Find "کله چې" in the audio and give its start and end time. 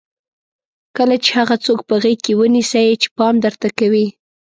0.97-1.29